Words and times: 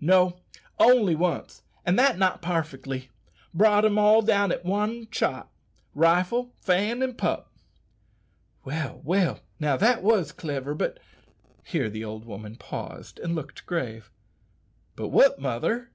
"No, 0.00 0.38
only 0.78 1.14
once, 1.14 1.60
and 1.84 1.98
that 1.98 2.16
not 2.16 2.40
parfetly. 2.40 3.10
Brought 3.52 3.84
'em 3.84 3.98
all 3.98 4.22
down 4.22 4.50
at 4.50 4.64
one 4.64 5.08
shot 5.10 5.52
rifle, 5.92 6.54
Fan, 6.58 7.02
an' 7.02 7.16
pup!" 7.16 7.52
"Well, 8.64 9.02
well, 9.04 9.40
now 9.60 9.76
that 9.76 10.02
was 10.02 10.32
cliver; 10.32 10.72
but." 10.74 10.98
Here 11.64 11.90
the 11.90 12.02
old 12.02 12.24
woman 12.24 12.56
paused 12.56 13.18
and 13.18 13.34
looked 13.34 13.66
grave. 13.66 14.10
"But 14.96 15.08
what, 15.08 15.38
mother?" 15.38 15.90